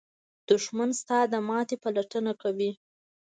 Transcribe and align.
دښمن 0.49 0.89
ستا 1.01 1.19
د 1.31 1.33
ماتې 1.47 1.75
پلټنه 1.83 2.31
کوي 2.41 2.71